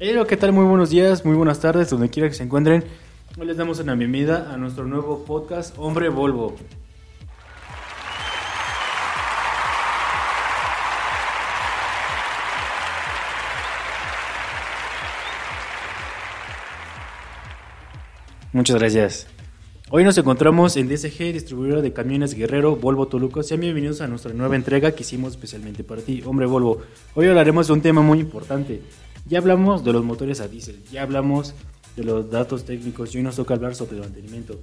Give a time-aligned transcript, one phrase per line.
[0.00, 0.52] Hola, ¿qué tal?
[0.52, 2.84] Muy buenos días, muy buenas tardes, donde quiera que se encuentren.
[3.36, 6.54] Hoy les damos una bienvenida a nuestro nuevo podcast Hombre Volvo.
[18.52, 19.26] Muchas gracias.
[19.90, 23.42] Hoy nos encontramos en DSG, distribuidora de camiones Guerrero Volvo Toluca.
[23.42, 26.82] Sean bienvenidos a nuestra nueva entrega que hicimos especialmente para ti, hombre Volvo.
[27.14, 28.82] Hoy hablaremos de un tema muy importante.
[29.28, 31.52] Ya hablamos de los motores a diésel, ya hablamos
[31.96, 34.58] de los datos técnicos y hoy nos toca hablar sobre el mantenimiento.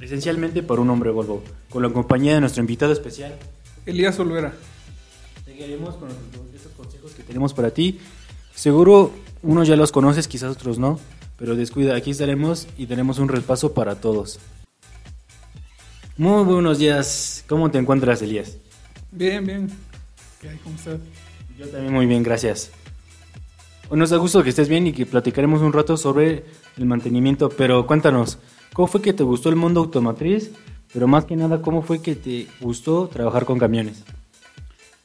[0.00, 3.36] Esencialmente por un hombre Volvo, con la compañía de nuestro invitado especial.
[3.86, 4.52] Elías Olvera.
[5.44, 6.08] Seguiremos con
[6.54, 8.00] estos consejos que tenemos para ti.
[8.52, 9.12] Seguro
[9.42, 10.98] unos ya los conoces, quizás otros no.
[11.36, 14.40] Pero descuida, aquí estaremos y tenemos un repaso para todos.
[16.16, 17.44] Muy buenos días.
[17.48, 18.56] ¿Cómo te encuentras, Elías?
[19.12, 19.70] Bien, bien.
[20.40, 20.56] ¿Qué hay?
[20.58, 20.98] ¿Cómo estás?
[21.56, 22.72] Yo también muy bien, gracias.
[23.90, 26.44] Hoy nos da gusto que estés bien y que platicaremos un rato sobre
[26.76, 28.38] el mantenimiento, pero cuéntanos,
[28.74, 30.50] ¿cómo fue que te gustó el mundo automotriz?
[30.92, 34.04] Pero más que nada, ¿cómo fue que te gustó trabajar con camiones?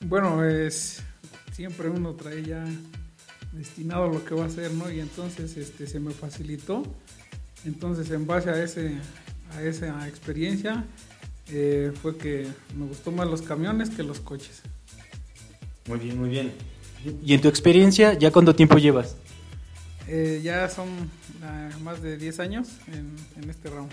[0.01, 1.01] Bueno, es
[1.53, 2.65] siempre uno trae ya
[3.53, 4.91] destinado a lo que va a hacer, ¿no?
[4.91, 6.83] Y entonces este, se me facilitó.
[7.63, 8.97] Entonces, en base a, ese,
[9.55, 10.83] a esa experiencia,
[11.47, 14.61] eh, fue que me gustó más los camiones que los coches.
[15.87, 16.72] Muy bien, muy bien.
[17.23, 19.15] ¿Y en tu experiencia, ya cuánto tiempo llevas?
[20.07, 23.89] Eh, ya son uh, más de 10 años en, en este ramo.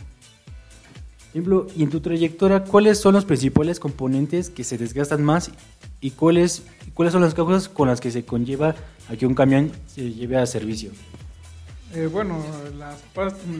[1.30, 5.52] Ejemplo, y en tu trayectoria, ¿cuáles son los principales componentes que se desgastan más
[6.00, 8.74] y cuáles, cuáles son las causas con las que se conlleva
[9.08, 10.90] a que un camión se lleve a servicio?
[11.94, 12.44] Eh, bueno,
[12.76, 12.98] las,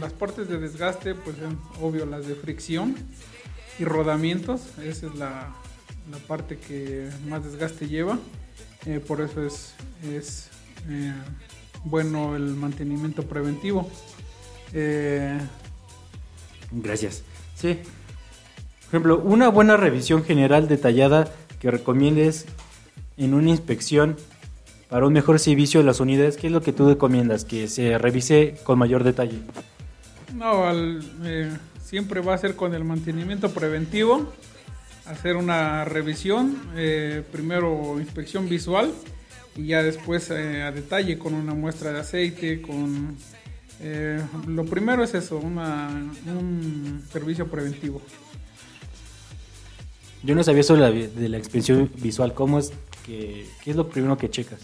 [0.01, 2.97] las partes de desgaste, pues son obvio las de fricción
[3.79, 5.55] y rodamientos, esa es la,
[6.11, 8.19] la parte que más desgaste lleva,
[8.87, 9.75] eh, por eso es,
[10.11, 10.49] es
[10.89, 11.13] eh,
[11.85, 13.91] bueno el mantenimiento preventivo.
[16.73, 17.23] Gracias.
[17.57, 17.75] Sí.
[17.75, 22.47] Por ejemplo, una buena revisión general detallada que recomiendes
[23.17, 24.17] en una inspección
[24.89, 27.45] para un mejor servicio de las unidades, ¿qué es lo que tú recomiendas?
[27.45, 29.39] Que se revise con mayor detalle.
[30.35, 34.33] No, al, eh, siempre va a ser con el mantenimiento preventivo,
[35.11, 38.93] hacer una revisión, eh, primero inspección visual
[39.57, 43.17] y ya después eh, a detalle con una muestra de aceite, con...
[43.83, 45.89] Eh, lo primero es eso, una,
[46.27, 48.03] un servicio preventivo.
[50.23, 52.73] Yo no sabía sobre la, de la inspección visual, ¿cómo es
[53.07, 54.61] que, qué es lo primero que checas?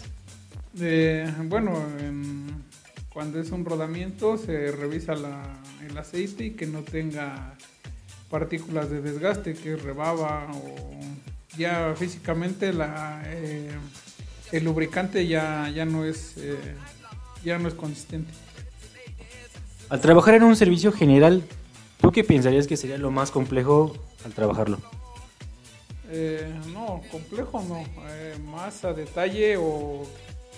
[0.79, 2.45] Eh, bueno, en,
[3.11, 5.59] cuando es un rodamiento se revisa la,
[5.89, 7.57] el aceite y que no tenga
[8.29, 10.89] partículas de desgaste, que rebaba o
[11.57, 13.71] ya físicamente la, eh,
[14.51, 16.57] el lubricante ya, ya, no es, eh,
[17.43, 18.31] ya no es consistente.
[19.89, 21.43] Al trabajar en un servicio general,
[22.01, 23.95] ¿tú qué pensarías que sería lo más complejo
[24.25, 24.79] al trabajarlo?
[26.09, 30.07] Eh, no, complejo no, eh, más a detalle o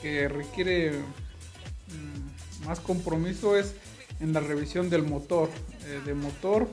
[0.01, 3.75] que requiere mm, más compromiso es
[4.19, 5.49] en la revisión del motor,
[6.05, 6.67] de motor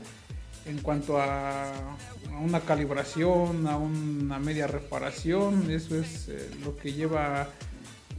[0.66, 6.92] en cuanto a, a, una calibración, a una media reparación, eso es eh, lo que
[6.92, 7.48] lleva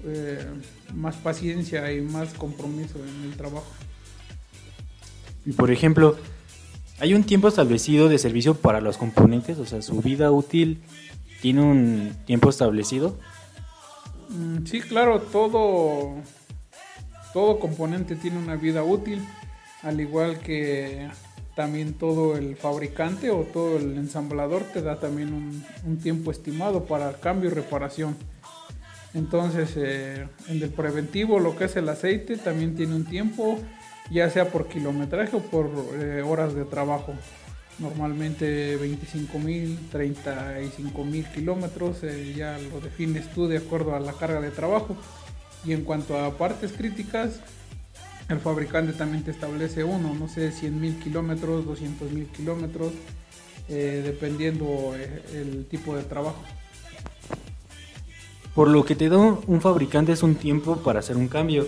[0.06, 0.46] eh,
[0.94, 3.68] más paciencia y más compromiso en el trabajo.
[5.46, 6.18] Y por ejemplo,
[7.00, 9.58] ¿hay un tiempo establecido de servicio para los componentes?
[9.60, 10.82] O sea, ¿su vida útil
[11.42, 13.18] tiene un tiempo establecido?
[14.30, 16.16] Mm, Sí, claro, todo,
[17.34, 19.26] todo componente tiene una vida útil,
[19.84, 21.08] al igual que
[21.58, 27.14] también todo el fabricante o todo el ensamblador te da también un, tiempo estimado para
[27.14, 28.16] cambio y reparación.
[29.16, 33.58] Entonces, eh, en el preventivo, lo que es el aceite, también tiene un tiempo,
[34.12, 37.16] ya sea por kilometraje o por eh, horas de trabajo.
[37.80, 44.14] Normalmente 25 mil, 35 mil kilómetros, eh, ya lo defines tú de acuerdo a la
[44.14, 44.96] carga de trabajo.
[45.66, 47.42] Y en cuanto a partes críticas,
[48.30, 52.92] el fabricante también te establece uno, no sé, 100 mil kilómetros, 200 mil kilómetros,
[53.70, 56.42] eh, dependiendo eh, el tipo de trabajo.
[58.54, 61.66] Por lo que te da un fabricante es un tiempo para hacer un cambio,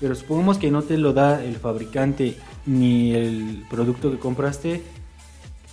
[0.00, 2.36] pero supongamos que no te lo da el fabricante
[2.66, 4.82] ni el producto que compraste.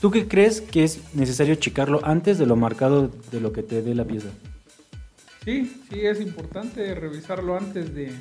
[0.02, 3.82] ¿Tú qué crees que es necesario checarlo antes de lo marcado de lo que te
[3.82, 4.30] dé la pieza?
[5.46, 8.12] Sí, sí, es importante revisarlo antes de,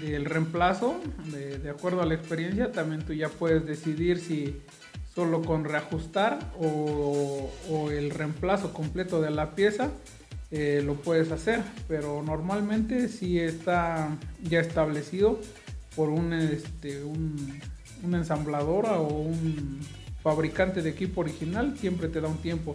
[0.00, 1.00] del reemplazo,
[1.30, 2.72] de, de, acuerdo a la experiencia.
[2.72, 4.62] También tú ya puedes decidir si
[5.14, 7.50] solo con reajustar o,
[7.90, 9.90] el reemplazo completo de la pieza
[10.50, 15.40] eh, lo puedes hacer, pero normalmente si está ya establecido
[15.96, 17.60] por un, este, un,
[18.02, 19.80] ensambladora o un
[20.22, 22.74] fabricante de equipo original, siempre te da un tiempo.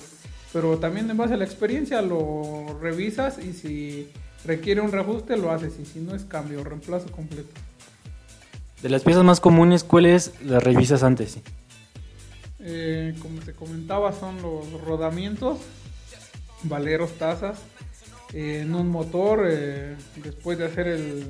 [0.53, 4.09] Pero también en base a la experiencia lo revisas y si
[4.45, 7.49] requiere un reajuste lo haces y si no es cambio, reemplazo completo.
[8.81, 11.39] De las piezas más comunes, ¿cuáles las revisas antes?
[12.59, 15.59] Eh, como te comentaba, son los rodamientos,
[16.63, 17.59] valeros, tazas.
[18.33, 21.25] Eh, en un motor, eh, después de hacer el,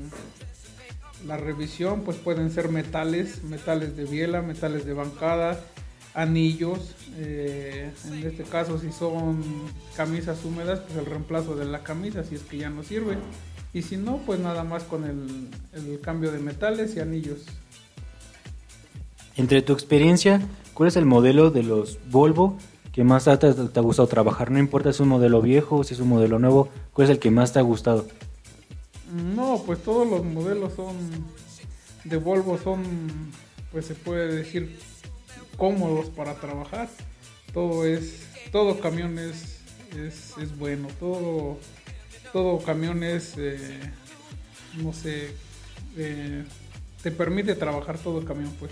[1.26, 5.60] la revisión, pues pueden ser metales, metales de biela, metales de bancada,
[6.18, 6.96] anillos.
[7.18, 9.44] en este caso, si son
[9.96, 13.18] camisas húmedas, pues el reemplazo de la camisa, si es que ya no sirve.
[13.74, 17.46] Y si no, pues nada más con el, el cambio de metales y anillos.
[19.36, 20.42] Entre tu experiencia,
[20.74, 22.58] ¿cuál es el modelo de los Volvo
[22.92, 24.50] que más te, te, ha gustado trabajar?
[24.50, 27.12] No importa si es un modelo viejo o si es un modelo nuevo, ¿cuál es
[27.12, 28.08] el que más te ha gustado?
[29.36, 30.96] No, pues todos los modelos son
[32.04, 32.84] de Volvo son,
[33.72, 34.80] pues se puede decir,
[35.58, 36.90] cómodos para trabajar.
[37.54, 39.62] Todo es, todo camión es,
[39.96, 41.58] es, bueno, todo
[42.34, 43.80] todo camión es, eh,
[44.84, 45.32] no sé,
[45.96, 46.44] eh,
[47.02, 48.72] te permite trabajar todo el camión, pues.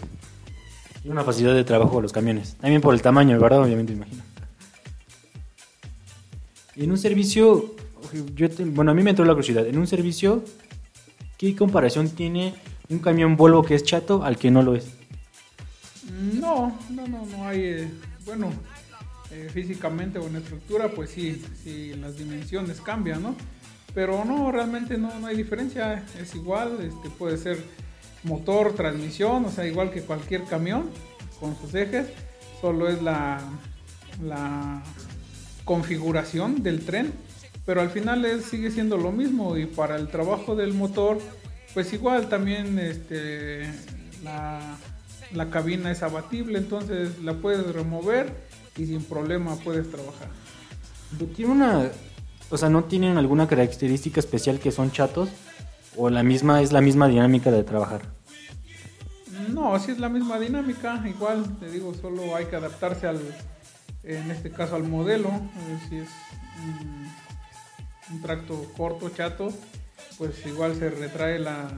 [1.06, 2.56] Una facilidad de trabajo a los camiones.
[2.56, 3.62] También por el tamaño, ¿verdad?
[3.62, 4.24] Obviamente, imagino.
[6.76, 7.76] En un servicio,
[8.74, 9.66] bueno, a mí me entró la curiosidad.
[9.66, 10.44] En un servicio,
[11.38, 12.56] ¿qué comparación tiene
[12.90, 14.88] un camión Volvo que es chato al que no lo es?
[16.33, 17.60] No, no, no, no hay.
[17.60, 17.92] Eh,
[18.25, 18.51] bueno,
[19.31, 23.36] eh, físicamente o en estructura, pues sí, sí, las dimensiones cambian, ¿no?
[23.94, 27.57] Pero no, realmente no, no hay diferencia, es igual, este, puede ser
[28.24, 30.89] motor, transmisión, o sea, igual que cualquier camión
[31.39, 32.07] con sus ejes,
[32.62, 33.39] solo es la,
[34.24, 34.83] la
[35.63, 37.13] configuración del tren,
[37.66, 41.19] pero al final es, sigue siendo lo mismo y para el trabajo del motor,
[41.74, 43.63] pues igual también este,
[44.24, 44.77] la,
[45.33, 48.33] la cabina es abatible, entonces la puedes remover
[48.77, 50.30] y sin problema puedes trabajar.
[51.36, 51.89] Tiene una,
[52.50, 55.30] o sea, no tienen alguna característica especial que son chatos
[55.98, 58.01] o la misma es la misma dinámica de trabajar.
[59.50, 63.22] No, sí es la misma dinámica, igual te digo, solo hay que adaptarse al,
[64.04, 65.30] en este caso al modelo,
[65.88, 66.10] si es
[66.63, 67.07] un,
[68.16, 69.50] un tracto corto, chato,
[70.18, 71.69] pues igual se retrae la,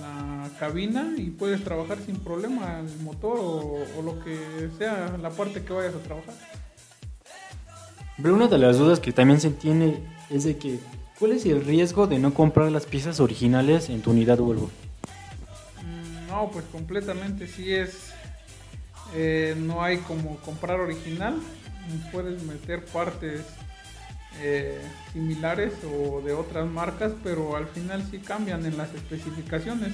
[0.00, 5.30] la cabina y puedes trabajar sin problema el motor o, o, lo que sea la
[5.30, 6.34] parte que vayas a trabajar.
[8.20, 10.78] Pero una de las dudas que también se tiene es de que
[11.18, 14.70] ¿cuál es el riesgo de no comprar las piezas originales en tu unidad Volvo?
[15.82, 18.12] Mm, no, pues completamente sí es
[19.14, 21.36] eh, no hay como comprar original,
[22.12, 23.42] puedes meter partes
[24.40, 24.80] eh,
[25.12, 29.92] similares o de otras marcas, pero al final sí cambian en las especificaciones.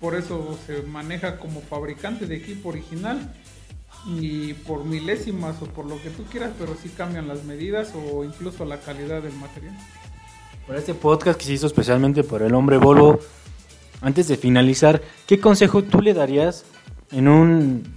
[0.00, 3.34] Por eso se maneja como fabricante de equipo original
[4.06, 8.24] y por milésimas o por lo que tú quieras, pero sí cambian las medidas o
[8.24, 9.74] incluso la calidad del material.
[10.66, 13.20] Para este podcast que se hizo especialmente por el hombre Volvo,
[14.00, 16.64] antes de finalizar, ¿qué consejo tú le darías
[17.10, 17.94] en un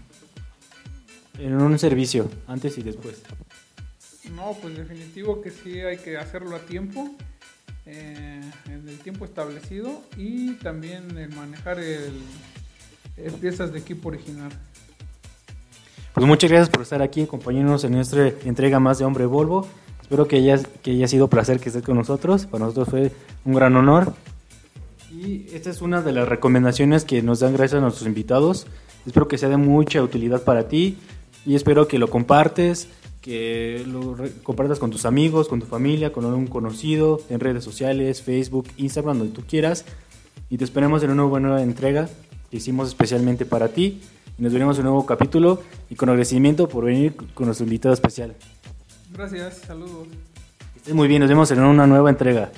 [1.40, 3.22] en un servicio antes y después?
[4.36, 7.10] No, pues definitivo que sí hay que hacerlo a tiempo,
[7.86, 12.14] eh, en el tiempo establecido y también el manejar el,
[13.40, 14.52] piezas de equipo original.
[16.14, 19.68] Pues muchas gracias por estar aquí, acompañándonos en nuestra entrega más de Hombre Volvo.
[20.02, 22.46] Espero que haya, que haya sido placer que estés con nosotros.
[22.46, 23.12] Para nosotros fue
[23.46, 24.14] un gran honor.
[25.12, 28.68] Y esta es una de las recomendaciones que nos dan gracias a nuestros invitados.
[29.06, 30.98] Espero que sea de mucha utilidad para ti
[31.46, 32.90] y espero que lo compartes,
[33.28, 38.22] que lo compartas con tus amigos, con tu familia, con algún conocido, en redes sociales,
[38.22, 39.84] Facebook, Instagram, donde tú quieras.
[40.50, 42.08] Y te esperamos en una nueva entrega
[42.50, 44.00] que hicimos especialmente para ti.
[44.40, 47.94] Y nos veremos en un nuevo capítulo y con agradecimiento por venir con nuestro invitado
[47.94, 48.34] especial.
[49.12, 50.08] Gracias, saludos.
[50.72, 52.50] Que estés muy bien, nos vemos en una nueva entrega.